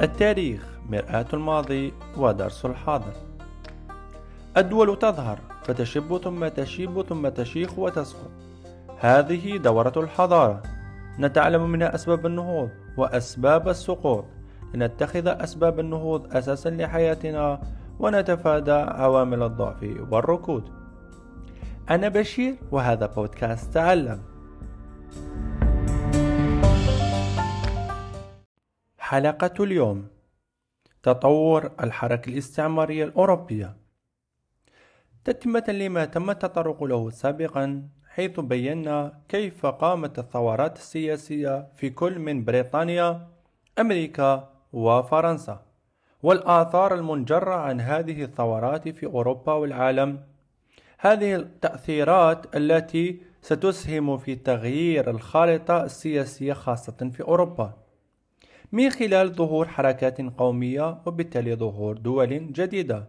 [0.00, 3.12] التاريخ مرآة الماضي ودرس الحاضر.
[4.56, 8.30] الدول تظهر فتشب ثم تشيب ثم تشيخ وتسقط.
[8.98, 10.62] هذه دورة الحضارة.
[11.18, 14.24] نتعلم منها أسباب النهوض وأسباب السقوط.
[14.74, 17.60] لنتخذ أسباب النهوض أساسا لحياتنا
[17.98, 20.64] ونتفادى عوامل الضعف والركود.
[21.90, 24.20] أنا بشير وهذا بودكاست تعلم.
[29.10, 30.08] حلقة اليوم.
[31.02, 33.76] تطور الحركة الاستعمارية الأوروبية.
[35.24, 42.44] تتمة لما تم التطرق له سابقا حيث بينا كيف قامت الثورات السياسية في كل من
[42.44, 43.28] بريطانيا
[43.78, 45.62] أمريكا وفرنسا
[46.22, 50.24] والآثار المنجرة عن هذه الثورات في أوروبا والعالم.
[50.98, 57.89] هذه التأثيرات التي ستسهم في تغيير الخارطة السياسية خاصة في أوروبا.
[58.72, 63.08] من خلال ظهور حركات قومية وبالتالي ظهور دول جديدة.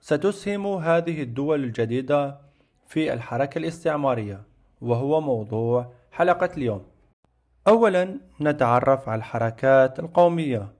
[0.00, 2.38] ستسهم هذه الدول الجديدة
[2.86, 4.42] في الحركة الاستعمارية
[4.80, 6.82] وهو موضوع حلقة اليوم.
[7.68, 10.72] أولا نتعرف على الحركات القومية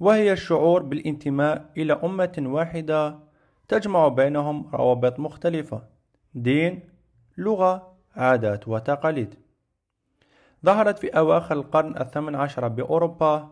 [0.00, 3.18] وهي الشعور بالانتماء إلى أمة واحدة
[3.68, 5.82] تجمع بينهم روابط مختلفة
[6.34, 6.80] دين
[7.38, 9.34] لغة عادات وتقاليد.
[10.66, 13.48] ظهرت في أواخر القرن الثامن عشر بأوروبا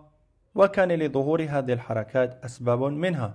[0.55, 3.35] وكان لظهور هذه الحركات أسباب منها.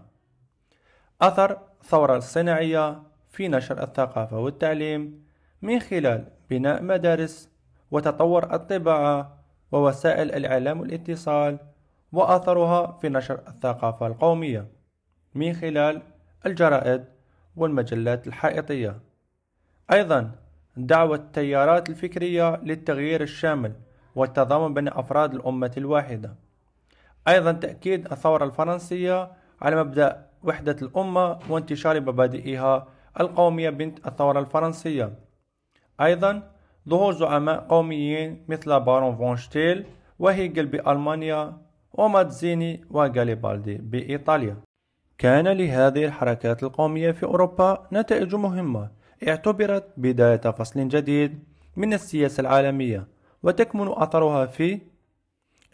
[1.21, 5.23] أثر الثورة الصناعية في نشر الثقافة والتعليم
[5.61, 7.49] من خلال بناء مدارس
[7.91, 9.37] وتطور الطباعة
[9.71, 11.57] ووسائل الإعلام والاتصال
[12.11, 14.67] وأثرها في نشر الثقافة القومية
[15.35, 16.01] من خلال
[16.45, 17.05] الجرائد
[17.55, 18.99] والمجلات الحائطية.
[19.91, 20.31] أيضا
[20.85, 23.73] دعوة التيارات الفكرية للتغيير الشامل
[24.15, 26.35] والتضامن بين أفراد الأمة الواحدة.
[27.27, 32.87] أيضا تأكيد الثورة الفرنسية على مبدأ وحدة الأمة وانتشار مبادئها
[33.19, 35.13] القومية بنت الثورة الفرنسية.
[36.01, 36.51] أيضا
[36.89, 39.85] ظهور زعماء قوميين مثل بارون فون شتيل
[40.19, 41.57] وهيجل بألمانيا
[41.93, 44.57] وماتزيني وغاليبالدي بإيطاليا.
[45.17, 51.43] كان لهذه الحركات القومية في أوروبا نتائج مهمة اعتبرت بداية فصل جديد
[51.75, 53.07] من السياسة العالمية
[53.43, 54.79] وتكمن أثرها في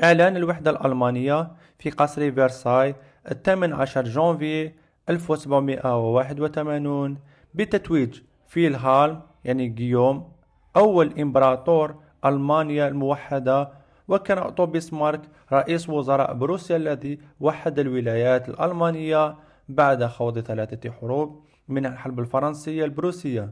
[0.03, 2.95] إعلان الوحدة الألمانية في قصر فرساي
[3.31, 4.71] الثامن عشر جانفي
[5.09, 7.17] 1781
[7.53, 10.31] بتتويج فيلهالم يعني جيوم
[10.75, 11.95] أول إمبراطور
[12.25, 13.69] ألمانيا الموحدة
[14.07, 19.35] وكان أوتو بيسمارك رئيس وزراء بروسيا الذي وحد الولايات الألمانية
[19.69, 23.49] بعد خوض ثلاثة حروب من الحرب الفرنسية البروسية.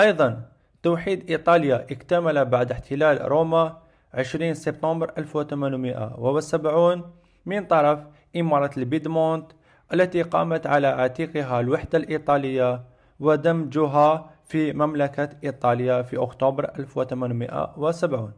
[0.00, 0.48] أيضا
[0.82, 3.78] توحيد إيطاليا اكتمل بعد احتلال روما
[4.14, 7.12] 20 سبتمبر 1870
[7.46, 7.98] من طرف
[8.36, 9.52] إمارة البيدمونت
[9.94, 12.84] التي قامت على عاتقها الوحدة الإيطالية
[13.20, 18.32] ودمجها في مملكة إيطاليا في أكتوبر 1870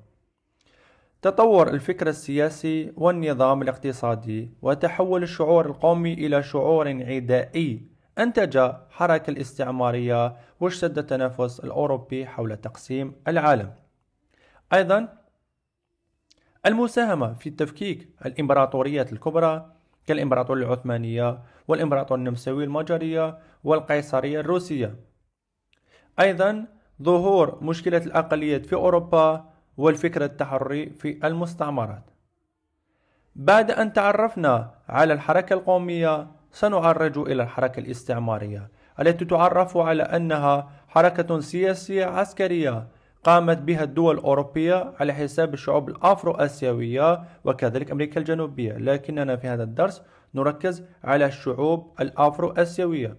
[1.22, 7.89] تطور الفكر السياسي والنظام الاقتصادي وتحول الشعور القومي إلى شعور عدائي
[8.20, 13.74] أنتج حركة الاستعمارية واشتد التنافس الأوروبي حول تقسيم العالم.
[14.72, 15.08] أيضا
[16.66, 19.72] المساهمة في تفكيك الإمبراطوريات الكبرى
[20.06, 21.38] كالإمبراطورية العثمانية
[21.68, 24.94] والإمبراطورية النمساوية المجرية والقيصرية الروسية.
[26.20, 26.66] أيضا
[27.02, 32.10] ظهور مشكلة الأقليات في أوروبا والفكر التحرري في المستعمرات.
[33.36, 38.68] بعد أن تعرفنا على الحركة القومية سنعرج إلى الحركة الاستعمارية
[39.00, 42.86] التي تعرف على أنها حركة سياسية عسكرية
[43.24, 48.72] قامت بها الدول الأوروبية على حساب الشعوب الأفرو آسيوية وكذلك أمريكا الجنوبية.
[48.72, 50.02] لكننا في هذا الدرس
[50.34, 53.16] نركز على الشعوب الأفرو آسيوية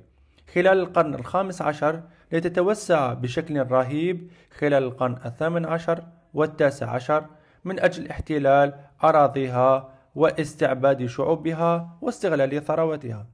[0.54, 6.04] خلال القرن الخامس عشر لتتوسع بشكل رهيب خلال القرن الثامن عشر
[6.34, 7.26] والتاسع عشر
[7.66, 8.74] من أجل احتلال
[9.04, 13.28] أراضيها واستعباد شعوبها واستغلال ثروتها.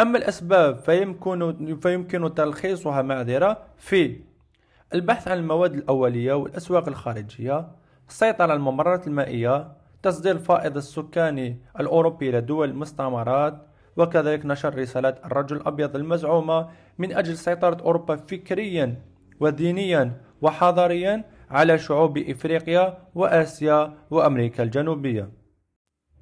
[0.00, 4.20] أما الأسباب فيمكن, فيمكن تلخيصها معذرة في
[4.94, 7.68] البحث عن المواد الأولية والأسواق الخارجية
[8.08, 9.72] السيطرة على الممرات المائية
[10.02, 13.66] تصدير الفائض السكاني الأوروبي إلى دول المستعمرات
[13.96, 16.68] وكذلك نشر رسالات الرجل الأبيض المزعومة
[16.98, 19.02] من أجل سيطرة أوروبا فكريا
[19.40, 25.30] ودينيا وحضاريا على شعوب إفريقيا وآسيا وأمريكا الجنوبية.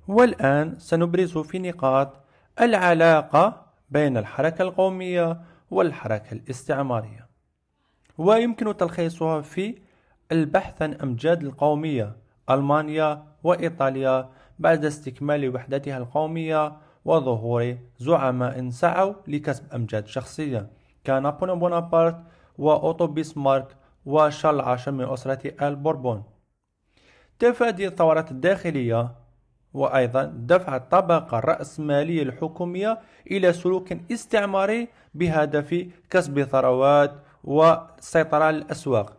[0.08, 2.24] والآن سنبرز في نقاط
[2.60, 5.40] العلاقة بين الحركة القومية
[5.70, 7.28] والحركة الاستعمارية.
[8.18, 9.78] ويمكن تلخيصها في
[10.32, 12.16] البحث عن أمجاد القومية
[12.50, 16.72] ألمانيا وإيطاليا بعد استكمال وحدتها القومية
[17.04, 20.70] وظهور زعماء سعوا لكسب أمجاد شخصية.
[21.06, 22.16] كنابليون بونابرت
[22.58, 26.22] وأوتو بيسمارك وشارل العاشر من أسرة آل بوربون.
[27.38, 29.23] تفادي الثورات الداخلية
[29.74, 32.98] وأيضا دفع الطبقة الرأسمالية الحكومية
[33.30, 39.16] إلى سلوك استعماري بهدف كسب ثروات والسيطرة على الأسواق.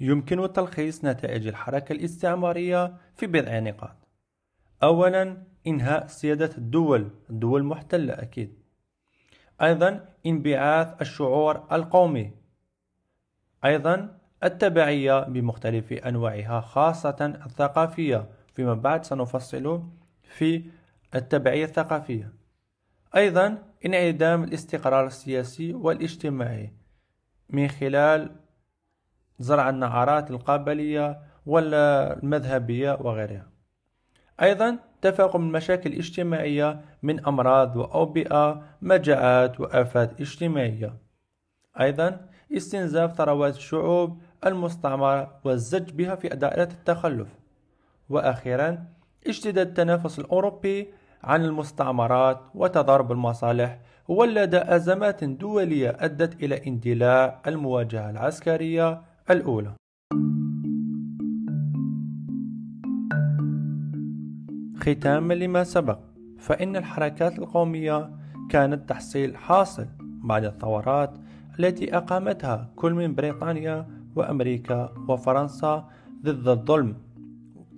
[0.00, 3.96] يمكن تلخيص نتائج الحركة الاستعمارية في بضع نقاط.
[4.82, 8.54] أولا إنهاء سيادة الدول الدول المحتلة أكيد.
[9.62, 12.30] أيضا انبعاث الشعور القومي.
[13.64, 18.28] أيضا التبعية بمختلف أنواعها خاصة الثقافية.
[18.54, 19.82] فيما بعد سنفصل
[20.22, 20.64] في
[21.14, 22.32] التبعية الثقافية.
[23.16, 26.72] أيضا انعدام الاستقرار السياسي والاجتماعي
[27.50, 28.30] من خلال
[29.38, 33.50] زرع النعرات القابلية والمذهبية وغيرها.
[34.42, 40.96] أيضا تفاقم المشاكل الاجتماعية من أمراض وأوبئة مجاعات وآفات اجتماعية.
[41.80, 47.28] أيضا استنزاف ثروات الشعوب المستعمرة والزج بها في دائرة التخلف.
[48.10, 48.84] وأخيرا
[49.26, 50.88] اشتداد التنافس الأوروبي
[51.22, 53.78] عن المستعمرات وتضارب المصالح
[54.08, 59.72] ولد أزمات دولية أدت إلى اندلاع المواجهة العسكرية الأولى.
[64.76, 65.98] ختاما لما سبق
[66.38, 68.10] فإن الحركات القومية
[68.50, 71.10] كانت تحصيل حاصل بعد الثورات
[71.58, 73.86] التي أقامتها كل من بريطانيا
[74.16, 75.88] وأمريكا وفرنسا
[76.22, 76.96] ضد الظلم.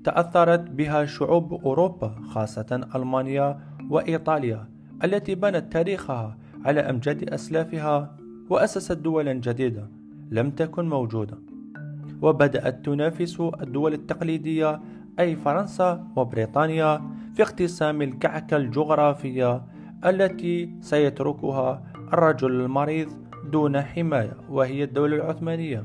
[0.07, 3.59] تأثرت بها شعوب أوروبا خاصة ألمانيا
[3.91, 4.69] وإيطاليا
[5.05, 8.17] التي بنت تاريخها على أمجاد أسلافها
[8.51, 9.91] وأسست دولا جديدة
[10.31, 11.39] لم تكن موجودة.
[12.23, 14.81] وبدأت تنافس الدول التقليدية
[15.19, 17.03] أي فرنسا وبريطانيا
[17.35, 19.63] في اقتسام الكعكة الجغرافية
[20.07, 21.83] التي سيتركها
[22.13, 23.09] الرجل المريض
[23.53, 25.85] دون حماية وهي الدولة العثمانية.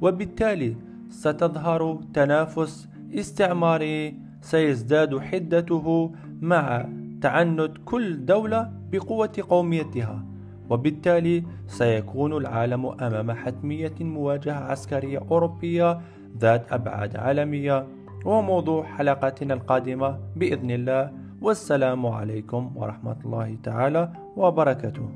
[0.00, 0.76] وبالتالي
[1.08, 6.86] ستظهر تنافس استعماري سيزداد حدته مع
[7.20, 10.24] تعنت كل دولة بقوة قوميتها
[10.70, 16.00] وبالتالي سيكون العالم أمام حتمية مواجهة عسكرية أوروبية
[16.38, 17.86] ذات أبعاد عالمية
[18.24, 21.12] وموضوع حلقتنا القادمة بإذن الله.
[21.40, 25.08] والسلام عليكم ورحمة الله تعالى وبركاته.